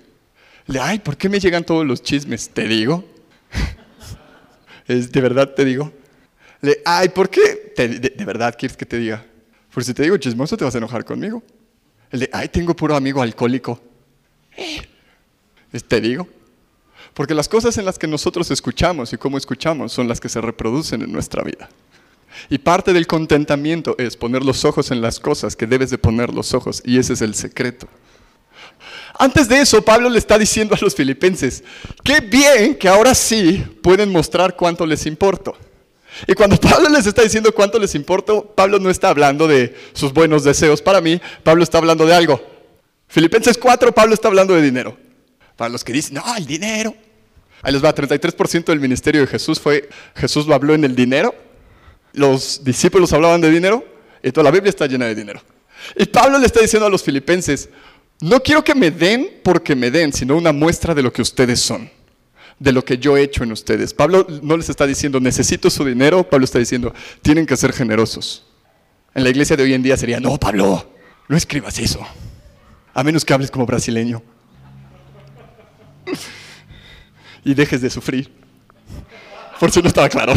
[0.67, 2.49] Le, ay, ¿por qué me llegan todos los chismes?
[2.49, 3.03] Te digo.
[4.89, 5.93] Es, de verdad te digo.
[6.61, 7.73] Le, ay, ¿por qué?
[7.77, 9.25] de, verdad quieres que te diga?
[9.73, 11.43] Por si te digo chismoso, te vas a enojar conmigo.
[12.09, 13.79] El de, ay, tengo puro amigo alcohólico.
[15.87, 16.27] Te digo.
[17.13, 20.41] Porque las cosas en las que nosotros escuchamos y cómo escuchamos son las que se
[20.41, 21.69] reproducen en nuestra vida.
[22.49, 26.33] Y parte del contentamiento es poner los ojos en las cosas que debes de poner
[26.33, 26.81] los ojos.
[26.83, 27.87] Y ese es el secreto.
[29.17, 31.63] Antes de eso, Pablo le está diciendo a los filipenses,
[32.03, 35.57] qué bien que ahora sí pueden mostrar cuánto les importo.
[36.27, 40.13] Y cuando Pablo les está diciendo cuánto les importa, Pablo no está hablando de sus
[40.13, 42.41] buenos deseos para mí, Pablo está hablando de algo.
[43.07, 44.97] Filipenses 4, Pablo está hablando de dinero.
[45.55, 46.93] Para los que dicen, no, el dinero.
[47.61, 51.35] Ahí les va, 33% del ministerio de Jesús fue, Jesús lo habló en el dinero,
[52.13, 53.83] los discípulos hablaban de dinero,
[54.23, 55.41] y toda la Biblia está llena de dinero.
[55.97, 57.69] Y Pablo le está diciendo a los filipenses,
[58.21, 61.59] no quiero que me den porque me den, sino una muestra de lo que ustedes
[61.59, 61.89] son,
[62.59, 63.93] de lo que yo he hecho en ustedes.
[63.93, 68.45] Pablo no les está diciendo, necesito su dinero, Pablo está diciendo, tienen que ser generosos.
[69.15, 70.91] En la iglesia de hoy en día sería, no, Pablo,
[71.27, 72.05] no escribas eso,
[72.93, 74.21] a menos que hables como brasileño
[77.43, 78.31] y dejes de sufrir.
[79.59, 80.33] Por si no estaba claro.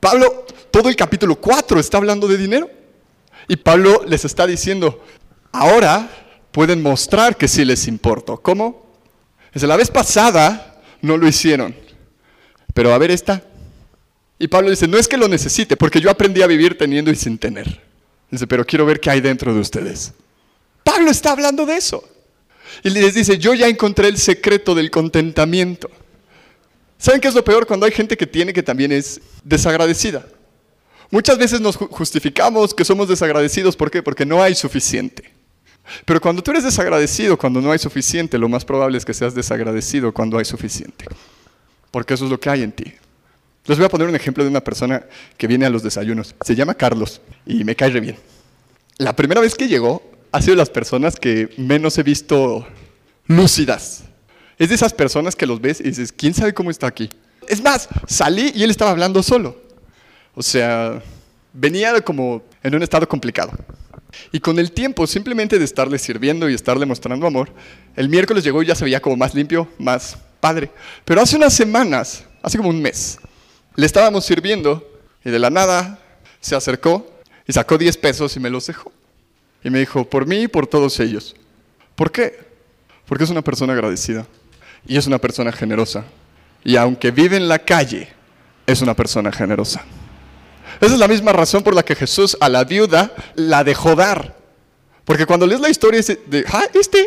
[0.00, 2.70] Pablo, todo el capítulo 4 está hablando de dinero.
[3.48, 5.02] Y Pablo les está diciendo,
[5.54, 6.10] ahora
[6.50, 8.36] pueden mostrar que sí les importo.
[8.40, 8.84] ¿Cómo?
[9.52, 11.74] Desde la vez pasada no lo hicieron.
[12.74, 13.42] Pero a ver esta.
[14.38, 17.14] Y Pablo dice, no es que lo necesite, porque yo aprendí a vivir teniendo y
[17.14, 17.80] sin tener.
[18.30, 20.12] Dice, pero quiero ver qué hay dentro de ustedes.
[20.82, 22.02] Pablo está hablando de eso.
[22.82, 25.88] Y les dice, yo ya encontré el secreto del contentamiento.
[26.98, 30.26] ¿Saben qué es lo peor cuando hay gente que tiene que también es desagradecida?
[31.10, 34.02] Muchas veces nos justificamos que somos desagradecidos, ¿por qué?
[34.02, 35.33] Porque no hay suficiente.
[36.04, 39.34] Pero cuando tú eres desagradecido, cuando no hay suficiente, lo más probable es que seas
[39.34, 41.06] desagradecido cuando hay suficiente.
[41.90, 42.94] Porque eso es lo que hay en ti.
[43.66, 45.04] Les voy a poner un ejemplo de una persona
[45.38, 46.34] que viene a los desayunos.
[46.44, 48.16] Se llama Carlos y me cae re bien.
[48.98, 52.66] La primera vez que llegó, ha sido las personas que menos he visto
[53.26, 54.04] lúcidas.
[54.58, 57.08] Es de esas personas que los ves y dices, ¿quién sabe cómo está aquí?
[57.48, 59.56] Es más, salí y él estaba hablando solo.
[60.34, 61.02] O sea,
[61.52, 63.52] venía como en un estado complicado.
[64.32, 67.50] Y con el tiempo, simplemente de estarle sirviendo y estarle mostrando amor,
[67.96, 70.70] el miércoles llegó y ya se veía como más limpio, más padre.
[71.04, 73.18] Pero hace unas semanas, hace como un mes,
[73.76, 74.86] le estábamos sirviendo
[75.24, 75.98] y de la nada
[76.40, 77.10] se acercó
[77.46, 78.92] y sacó 10 pesos y me los dejó.
[79.62, 81.34] Y me dijo, por mí y por todos ellos.
[81.94, 82.38] ¿Por qué?
[83.06, 84.26] Porque es una persona agradecida
[84.86, 86.04] y es una persona generosa.
[86.62, 88.08] Y aunque vive en la calle,
[88.66, 89.84] es una persona generosa.
[90.80, 94.36] Esa es la misma razón por la que Jesús a la viuda la dejó dar.
[95.04, 97.06] Porque cuando lees la historia de, ah, este,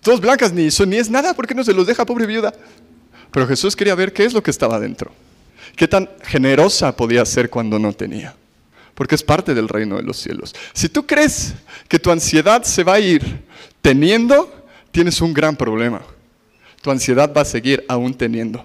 [0.00, 2.52] todos blancas ni son ni es nada, ¿por qué no se los deja, pobre viuda?
[3.30, 5.12] Pero Jesús quería ver qué es lo que estaba dentro.
[5.76, 8.34] Qué tan generosa podía ser cuando no tenía
[9.00, 10.54] porque es parte del reino de los cielos.
[10.74, 11.54] Si tú crees
[11.88, 13.42] que tu ansiedad se va a ir
[13.80, 14.52] teniendo,
[14.92, 16.02] tienes un gran problema.
[16.82, 18.62] Tu ansiedad va a seguir aún teniendo.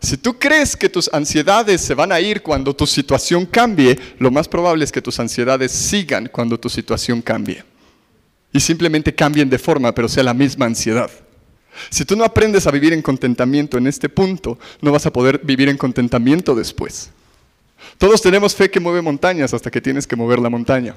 [0.00, 4.30] Si tú crees que tus ansiedades se van a ir cuando tu situación cambie, lo
[4.30, 7.64] más probable es que tus ansiedades sigan cuando tu situación cambie.
[8.52, 11.10] Y simplemente cambien de forma, pero sea la misma ansiedad.
[11.90, 15.40] Si tú no aprendes a vivir en contentamiento en este punto, no vas a poder
[15.42, 17.10] vivir en contentamiento después.
[17.98, 20.96] Todos tenemos fe que mueve montañas hasta que tienes que mover la montaña.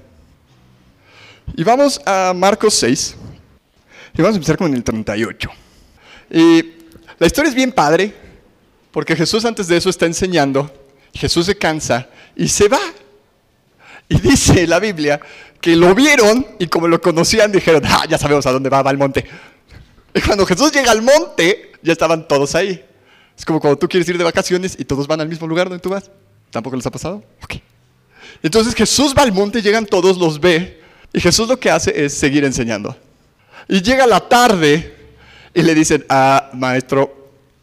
[1.56, 3.16] Y vamos a Marcos 6.
[4.18, 5.50] Y vamos a empezar con el 38.
[6.32, 6.64] Y
[7.18, 8.14] la historia es bien padre,
[8.92, 10.72] porque Jesús antes de eso está enseñando,
[11.14, 12.80] Jesús se cansa y se va.
[14.08, 15.20] Y dice la Biblia
[15.62, 18.90] que lo vieron y como lo conocían dijeron, ah, ya sabemos a dónde va, va
[18.90, 19.26] al monte.
[20.14, 22.84] Y cuando Jesús llega al monte, ya estaban todos ahí.
[23.38, 25.82] Es como cuando tú quieres ir de vacaciones y todos van al mismo lugar donde
[25.82, 26.10] tú vas.
[26.50, 27.24] ¿Tampoco les ha pasado?
[27.44, 27.56] Ok.
[28.42, 30.82] Entonces Jesús va al monte, llegan todos, los ve,
[31.14, 32.96] y Jesús lo que hace es seguir enseñando.
[33.68, 34.96] Y llega la tarde
[35.54, 37.19] y le dicen, ah, maestro,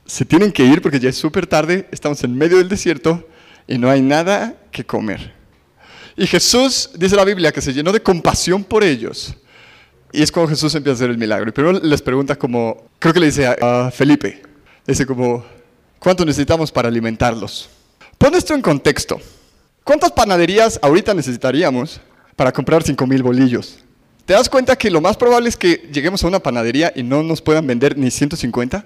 [0.07, 3.29] se tienen que ir porque ya es súper tarde, estamos en medio del desierto
[3.67, 5.35] y no hay nada que comer.
[6.17, 9.35] Y Jesús, dice la Biblia, que se llenó de compasión por ellos.
[10.13, 11.51] Y es cuando Jesús empieza a hacer el milagro.
[11.51, 14.43] Y primero les pregunta como, creo que le dice a, a Felipe,
[14.87, 15.45] dice como,
[15.99, 17.69] ¿cuánto necesitamos para alimentarlos?
[18.17, 19.21] Pon esto en contexto.
[19.85, 22.01] ¿Cuántas panaderías ahorita necesitaríamos
[22.35, 23.79] para comprar 5.000 bolillos?
[24.25, 27.23] ¿Te das cuenta que lo más probable es que lleguemos a una panadería y no
[27.23, 28.85] nos puedan vender ni 150?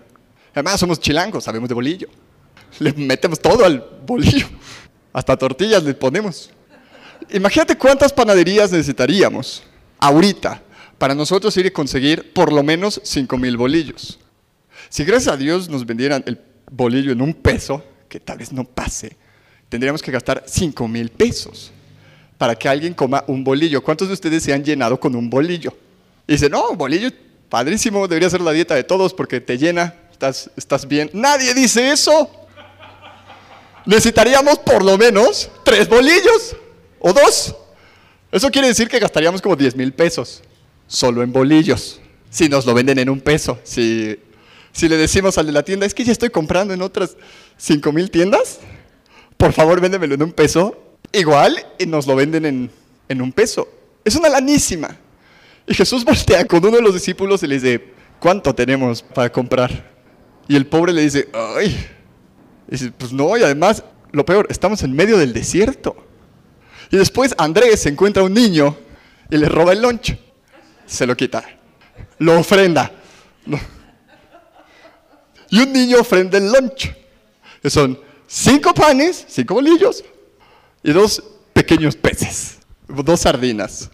[0.52, 2.08] Además, somos chilangos, sabemos de bolillo.
[2.78, 4.46] Le metemos todo al bolillo.
[5.12, 6.50] Hasta tortillas le ponemos.
[7.30, 9.62] Imagínate cuántas panaderías necesitaríamos
[9.98, 10.62] ahorita
[10.98, 14.18] para nosotros ir a conseguir por lo menos 5.000 bolillos.
[14.88, 18.64] Si gracias a Dios nos vendieran el bolillo en un peso, que tal vez no
[18.64, 19.16] pase,
[19.68, 21.72] tendríamos que gastar 5 mil pesos
[22.36, 23.82] para que alguien coma un bolillo.
[23.82, 25.72] ¿Cuántos de ustedes se han llenado con un bolillo?
[26.26, 27.10] Y dicen, no, bolillo
[27.48, 29.94] padrísimo, debería ser la dieta de todos porque te llena,
[30.28, 31.10] estás, bien.
[31.12, 32.30] Nadie dice eso.
[33.86, 36.56] Necesitaríamos por lo menos tres bolillos
[36.98, 37.56] o dos.
[38.30, 40.42] Eso quiere decir que gastaríamos como 10 mil pesos
[40.86, 42.00] solo en bolillos.
[42.28, 43.58] Si nos lo venden en un peso.
[43.64, 44.18] Si
[44.72, 47.16] Si le decimos al de la tienda, es que ya estoy comprando en otras
[47.56, 48.60] 5 mil tiendas,
[49.36, 50.76] por favor véndemelo en un peso,
[51.12, 52.70] igual y nos lo venden en,
[53.08, 53.68] en un peso.
[54.04, 54.96] Es una lanísima.
[55.66, 57.84] Y Jesús voltea con uno de los discípulos y le dice,
[58.20, 59.90] ¿cuánto tenemos para comprar?
[60.48, 61.88] Y el pobre le dice, ay.
[62.68, 65.96] Y dice, pues no, y además, lo peor, estamos en medio del desierto.
[66.90, 68.76] Y después Andrés encuentra a un niño
[69.30, 70.16] y le roba el lunch.
[70.86, 71.44] Se lo quita.
[72.18, 72.90] Lo ofrenda.
[75.50, 76.92] Y un niño ofrenda el lunch.
[77.62, 80.04] Que son cinco panes, cinco bolillos
[80.82, 81.22] y dos
[81.52, 82.58] pequeños peces.
[82.88, 83.90] Dos sardinas.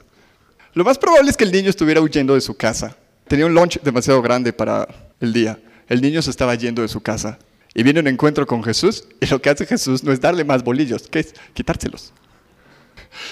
[0.72, 2.96] Lo más probable es que el niño estuviera huyendo de su casa.
[3.28, 4.86] Tenía un lunch demasiado grande para
[5.20, 5.58] el día.
[5.88, 7.38] El niño se estaba yendo de su casa.
[7.74, 9.04] Y viene un encuentro con Jesús.
[9.20, 12.12] Y lo que hace Jesús no es darle más bolillos, que es quitárselos.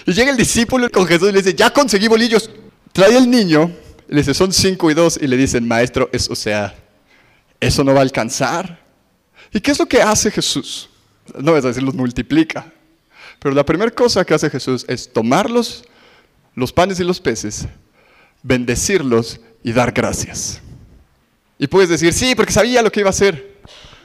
[0.07, 2.51] Y llega el discípulo con Jesús y le dice, ya conseguí bolillos.
[2.93, 3.73] Trae el niño,
[4.09, 5.19] le dice, son cinco y dos.
[5.21, 6.75] Y le dicen, maestro, eso, o sea,
[7.61, 8.83] eso no va a alcanzar.
[9.53, 10.90] ¿Y qué es lo que hace Jesús?
[11.40, 12.73] No a decir, los multiplica.
[13.38, 15.85] Pero la primera cosa que hace Jesús es tomarlos,
[16.55, 17.67] los panes y los peces,
[18.43, 20.61] bendecirlos y dar gracias.
[21.59, 23.55] Y puedes decir, sí, porque sabía lo que iba a hacer.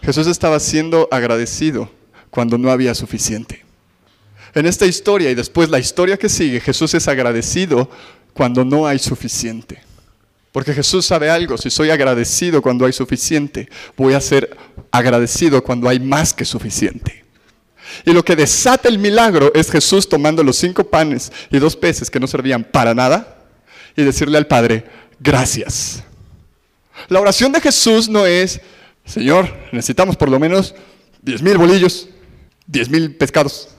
[0.01, 1.91] Jesús estaba siendo agradecido
[2.29, 3.65] cuando no había suficiente.
[4.53, 7.89] En esta historia y después la historia que sigue, Jesús es agradecido
[8.33, 9.81] cuando no hay suficiente.
[10.51, 14.57] Porque Jesús sabe algo, si soy agradecido cuando hay suficiente, voy a ser
[14.91, 17.25] agradecido cuando hay más que suficiente.
[18.05, 22.09] Y lo que desata el milagro es Jesús tomando los cinco panes y dos peces
[22.09, 23.37] que no servían para nada
[23.95, 24.85] y decirle al Padre,
[25.19, 26.03] gracias.
[27.07, 28.59] La oración de Jesús no es,
[29.05, 30.75] Señor, necesitamos por lo menos
[31.21, 32.09] diez mil bolillos,
[32.67, 33.69] diez mil pescados.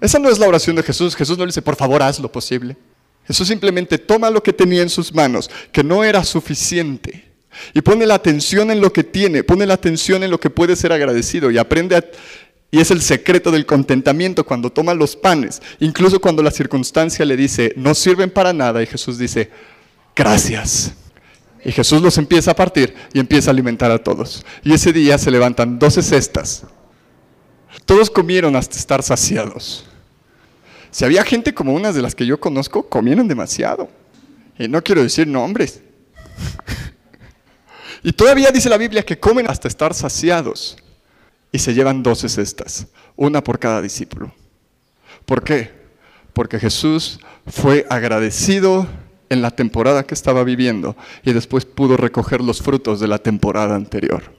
[0.00, 1.16] Esa no es la oración de Jesús.
[1.16, 2.76] Jesús no le dice, por favor, haz lo posible.
[3.26, 7.30] Jesús simplemente toma lo que tenía en sus manos, que no era suficiente,
[7.74, 10.76] y pone la atención en lo que tiene, pone la atención en lo que puede
[10.76, 12.10] ser agradecido y aprende
[12.70, 17.36] y es el secreto del contentamiento cuando toma los panes, incluso cuando la circunstancia le
[17.36, 19.50] dice, no sirven para nada, y Jesús dice,
[20.14, 20.92] gracias.
[21.64, 24.44] Y Jesús los empieza a partir y empieza a alimentar a todos.
[24.62, 26.64] Y ese día se levantan doce cestas.
[27.84, 29.84] Todos comieron hasta estar saciados.
[30.90, 33.88] Si había gente como unas de las que yo conozco, comieron demasiado.
[34.58, 35.82] Y no quiero decir nombres.
[38.02, 40.76] y todavía dice la Biblia que comen hasta estar saciados
[41.52, 44.32] y se llevan doce cestas, una por cada discípulo.
[45.24, 45.72] ¿Por qué?
[46.32, 48.86] Porque Jesús fue agradecido
[49.30, 53.74] en la temporada que estaba viviendo y después pudo recoger los frutos de la temporada
[53.74, 54.38] anterior.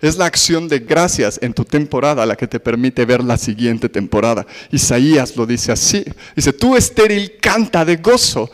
[0.00, 3.88] Es la acción de gracias en tu temporada la que te permite ver la siguiente
[3.88, 4.46] temporada.
[4.70, 6.04] Isaías lo dice así.
[6.34, 8.50] Dice, tú estéril canta de gozo.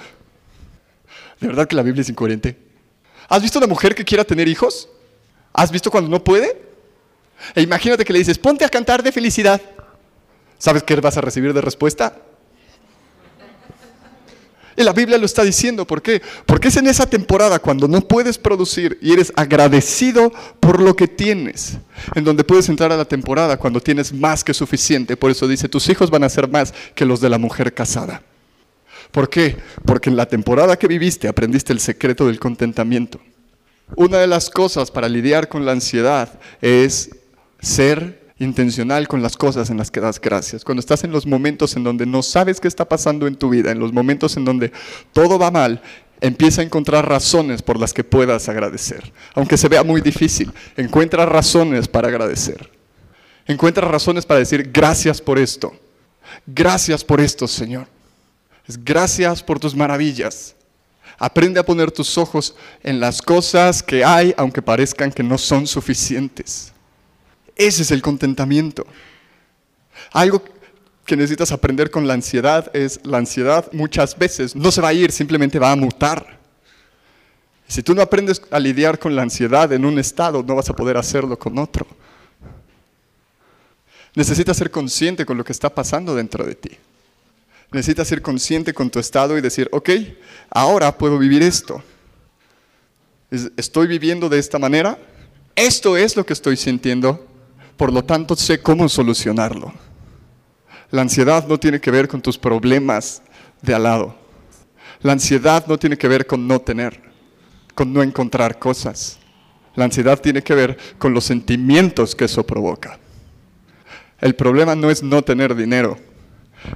[1.40, 2.57] ¿De verdad que la Biblia es incoherente?
[3.28, 4.88] ¿Has visto una mujer que quiera tener hijos?
[5.52, 6.62] ¿Has visto cuando no puede?
[7.55, 9.61] E imagínate que le dices, ponte a cantar de felicidad.
[10.59, 12.16] ¿Sabes qué vas a recibir de respuesta?
[14.77, 16.23] Y la Biblia lo está diciendo, ¿por qué?
[16.47, 21.09] Porque es en esa temporada cuando no puedes producir y eres agradecido por lo que
[21.09, 21.79] tienes,
[22.15, 25.17] en donde puedes entrar a la temporada cuando tienes más que suficiente.
[25.17, 28.23] Por eso dice, tus hijos van a ser más que los de la mujer casada.
[29.11, 29.57] ¿Por qué?
[29.85, 33.21] Porque en la temporada que viviste aprendiste el secreto del contentamiento.
[33.95, 37.11] Una de las cosas para lidiar con la ansiedad es
[37.61, 40.64] ser intencional con las cosas en las que das gracias.
[40.64, 43.71] Cuando estás en los momentos en donde no sabes qué está pasando en tu vida,
[43.71, 44.73] en los momentos en donde
[45.12, 45.83] todo va mal,
[46.21, 49.12] empieza a encontrar razones por las que puedas agradecer.
[49.35, 52.71] Aunque se vea muy difícil, encuentra razones para agradecer.
[53.47, 55.73] Encuentra razones para decir gracias por esto.
[56.47, 57.87] Gracias por esto, Señor.
[58.85, 60.55] Gracias por tus maravillas.
[61.18, 65.66] Aprende a poner tus ojos en las cosas que hay, aunque parezcan que no son
[65.66, 66.72] suficientes.
[67.57, 68.87] Ese es el contentamiento.
[70.12, 70.43] Algo
[71.05, 74.95] que necesitas aprender con la ansiedad es la ansiedad muchas veces no se va a
[74.95, 76.38] ir, simplemente va a mutar.
[77.67, 80.77] Si tú no aprendes a lidiar con la ansiedad en un estado, no vas a
[80.77, 81.87] poder hacerlo con otro.
[84.15, 86.70] Necesitas ser consciente con lo que está pasando dentro de ti.
[87.72, 89.89] Necesitas ser consciente con tu estado y decir, ok,
[90.51, 91.83] ahora puedo vivir esto.
[93.57, 94.99] Estoy viviendo de esta manera.
[95.57, 97.32] Esto es lo que estoy sintiendo
[97.77, 99.73] por lo tanto sé cómo solucionarlo.
[100.91, 103.23] La ansiedad no tiene que ver con tus problemas
[103.62, 104.14] de al lado.
[105.01, 107.01] La ansiedad no tiene que ver con no tener,
[107.75, 109.18] con no encontrar cosas.
[109.75, 112.99] La ansiedad tiene que ver con los sentimientos que eso provoca.
[114.20, 115.97] El problema no es no tener dinero.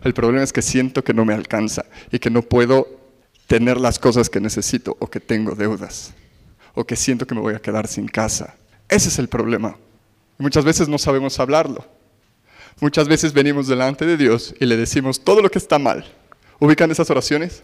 [0.03, 2.89] El problema es que siento que no me alcanza y que no puedo
[3.47, 6.13] tener las cosas que necesito o que tengo deudas
[6.75, 8.55] o que siento que me voy a quedar sin casa.
[8.89, 9.77] Ese es el problema.
[10.39, 11.85] Muchas veces no sabemos hablarlo.
[12.81, 16.05] Muchas veces venimos delante de Dios y le decimos todo lo que está mal.
[16.59, 17.63] ¿Ubican esas oraciones?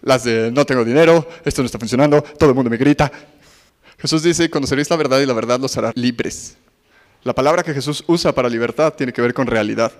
[0.00, 3.10] Las de no tengo dinero, esto no está funcionando, todo el mundo me grita.
[3.98, 6.56] Jesús dice, conoceréis la verdad y la verdad los hará libres.
[7.24, 9.92] La palabra que Jesús usa para libertad tiene que ver con realidad.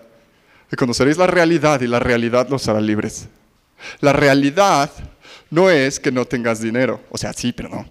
[0.71, 3.29] Y conoceréis la realidad y la realidad los hará libres.
[4.01, 4.91] La realidad
[5.51, 7.89] no es que no tengas dinero, o sea, sí, pero no.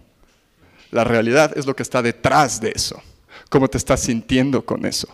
[0.91, 3.01] La realidad es lo que está detrás de eso,
[3.49, 5.07] cómo te estás sintiendo con eso.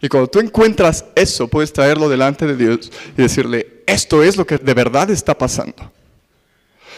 [0.00, 4.46] Y cuando tú encuentras eso, puedes traerlo delante de Dios y decirle, esto es lo
[4.46, 5.92] que de verdad está pasando.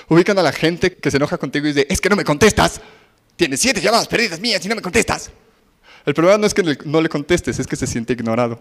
[0.09, 2.81] Ubican a la gente que se enoja contigo y dice, es que no me contestas.
[3.37, 5.31] Tienes siete llamadas perdidas mías y no me contestas.
[6.05, 8.61] El problema no es que no le contestes, es que se siente ignorado.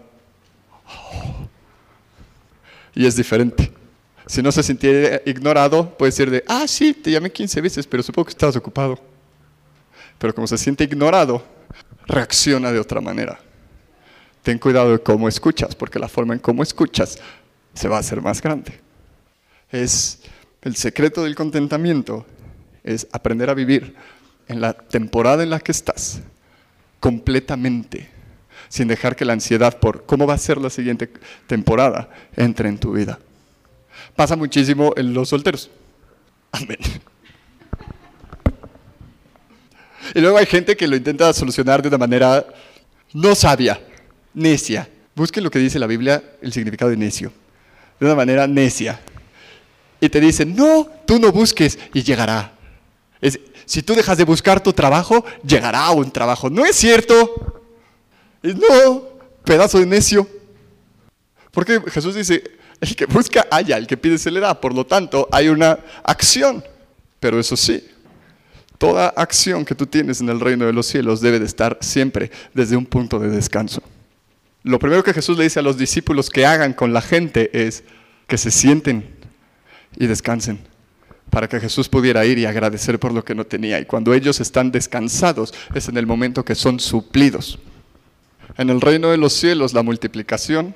[2.94, 3.72] Y es diferente.
[4.26, 8.02] Si no se sintiera ignorado, puede ser de, ah, sí, te llamé 15 veces, pero
[8.02, 8.98] supongo que estabas ocupado.
[10.18, 11.42] Pero como se siente ignorado,
[12.06, 13.38] reacciona de otra manera.
[14.42, 17.18] Ten cuidado de cómo escuchas, porque la forma en cómo escuchas
[17.74, 18.80] se va a hacer más grande.
[19.70, 20.20] Es
[20.62, 22.26] el secreto del contentamiento,
[22.82, 23.94] es aprender a vivir
[24.48, 26.20] en la temporada en la que estás
[26.98, 28.10] completamente,
[28.68, 31.10] sin dejar que la ansiedad por cómo va a ser la siguiente
[31.46, 33.18] temporada entre en tu vida.
[34.16, 35.70] Pasa muchísimo en los solteros.
[36.52, 36.78] Amén.
[40.14, 42.46] Y luego hay gente que lo intenta solucionar de una manera
[43.12, 43.80] no sabia,
[44.34, 44.88] necia.
[45.14, 47.32] Busquen lo que dice la Biblia, el significado de necio.
[47.98, 49.00] De una manera necia.
[50.00, 52.52] Y te dicen, no, tú no busques y llegará.
[53.66, 56.48] si tú dejas de buscar tu trabajo, llegará un trabajo.
[56.48, 57.62] No es cierto.
[58.42, 59.02] no,
[59.44, 60.26] pedazo de necio.
[61.50, 62.42] Porque Jesús dice,
[62.80, 64.58] el que busca haya, el que pide se le da.
[64.58, 66.64] Por lo tanto, hay una acción.
[67.18, 67.86] Pero eso sí,
[68.80, 72.30] toda acción que tú tienes en el reino de los cielos debe de estar siempre
[72.54, 73.82] desde un punto de descanso.
[74.62, 77.84] Lo primero que Jesús le dice a los discípulos que hagan con la gente es
[78.26, 79.04] que se sienten
[79.98, 80.60] y descansen
[81.28, 83.78] para que Jesús pudiera ir y agradecer por lo que no tenía.
[83.78, 87.58] Y cuando ellos están descansados es en el momento que son suplidos.
[88.56, 90.74] En el reino de los cielos la multiplicación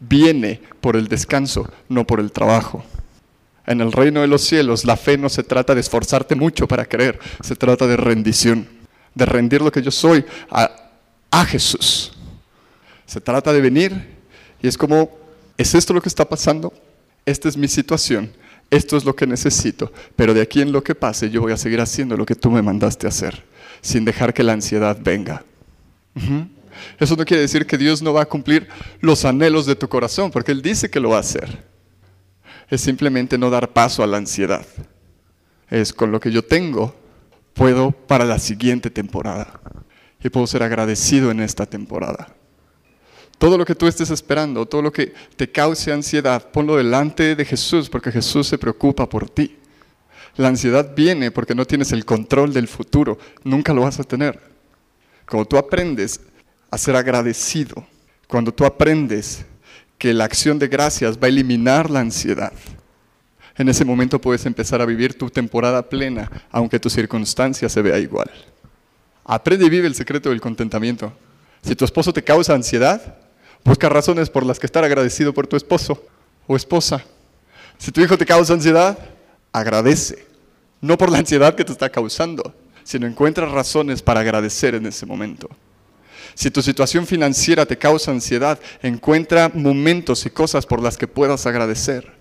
[0.00, 2.84] viene por el descanso, no por el trabajo.
[3.66, 6.84] En el reino de los cielos la fe no se trata de esforzarte mucho para
[6.84, 8.68] creer, se trata de rendición,
[9.14, 10.80] de rendir lo que yo soy a,
[11.46, 12.12] Jesús.
[13.06, 13.92] Se trata de venir
[14.62, 15.10] y es como,
[15.58, 16.72] ¿es esto lo que está pasando?
[17.26, 18.32] Esta es mi situación,
[18.70, 21.56] esto es lo que necesito, pero de aquí en lo que pase yo voy a
[21.56, 23.42] seguir haciendo lo que tú me mandaste hacer,
[23.80, 25.44] sin dejar que la ansiedad venga.
[26.98, 28.68] Eso no quiere decir que Dios no va a cumplir
[29.00, 31.73] los anhelos de tu corazón, porque Él dice que lo va a hacer.
[32.68, 34.66] Es simplemente no dar paso a la ansiedad.
[35.68, 36.94] Es con lo que yo tengo,
[37.52, 39.60] puedo para la siguiente temporada.
[40.22, 42.34] Y puedo ser agradecido en esta temporada.
[43.38, 47.44] Todo lo que tú estés esperando, todo lo que te cause ansiedad, ponlo delante de
[47.44, 49.58] Jesús, porque Jesús se preocupa por ti.
[50.36, 54.40] La ansiedad viene porque no tienes el control del futuro, nunca lo vas a tener.
[55.26, 56.20] Como tú aprendes
[56.70, 57.86] a ser agradecido.
[58.26, 59.44] Cuando tú aprendes
[59.98, 62.52] que la acción de gracias va a eliminar la ansiedad,
[63.56, 67.98] en ese momento puedes empezar a vivir tu temporada plena, aunque tu circunstancia se vea
[67.98, 68.30] igual.
[69.24, 71.12] Aprende y vive el secreto del contentamiento.
[71.62, 73.16] Si tu esposo te causa ansiedad,
[73.64, 76.04] busca razones por las que estar agradecido por tu esposo
[76.46, 77.04] o esposa.
[77.78, 78.98] Si tu hijo te causa ansiedad,
[79.52, 80.26] agradece.
[80.80, 85.06] No por la ansiedad que te está causando, sino encuentra razones para agradecer en ese
[85.06, 85.48] momento.
[86.34, 91.46] Si tu situación financiera te causa ansiedad, encuentra momentos y cosas por las que puedas
[91.46, 92.12] agradecer.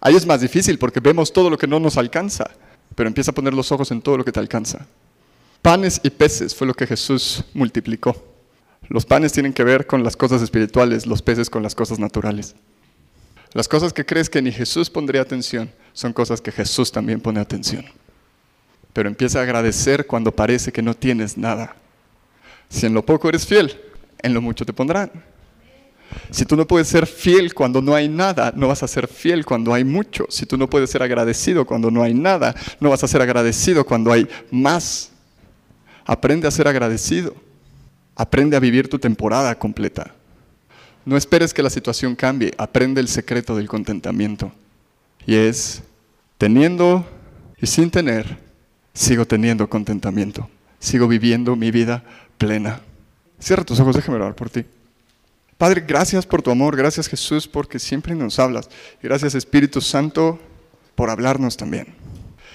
[0.00, 2.50] Ahí es más difícil porque vemos todo lo que no nos alcanza,
[2.94, 4.86] pero empieza a poner los ojos en todo lo que te alcanza.
[5.62, 8.16] Panes y peces fue lo que Jesús multiplicó.
[8.88, 12.56] Los panes tienen que ver con las cosas espirituales, los peces con las cosas naturales.
[13.52, 17.40] Las cosas que crees que ni Jesús pondría atención son cosas que Jesús también pone
[17.40, 17.84] atención.
[18.92, 21.76] Pero empieza a agradecer cuando parece que no tienes nada.
[22.70, 23.76] Si en lo poco eres fiel,
[24.22, 25.10] en lo mucho te pondrán.
[26.30, 29.44] Si tú no puedes ser fiel cuando no hay nada, no vas a ser fiel
[29.44, 30.26] cuando hay mucho.
[30.28, 33.84] Si tú no puedes ser agradecido cuando no hay nada, no vas a ser agradecido
[33.84, 35.10] cuando hay más.
[36.04, 37.34] Aprende a ser agradecido.
[38.16, 40.14] Aprende a vivir tu temporada completa.
[41.04, 42.52] No esperes que la situación cambie.
[42.58, 44.52] Aprende el secreto del contentamiento.
[45.26, 45.82] Y es,
[46.38, 47.06] teniendo
[47.60, 48.38] y sin tener,
[48.94, 50.48] sigo teniendo contentamiento.
[50.78, 52.04] Sigo viviendo mi vida
[52.40, 52.80] plena.
[53.38, 54.64] Cierra tus ojos, déjame orar por ti.
[55.58, 58.70] Padre, gracias por tu amor, gracias Jesús porque siempre nos hablas.
[59.02, 60.40] Gracias Espíritu Santo
[60.94, 61.94] por hablarnos también.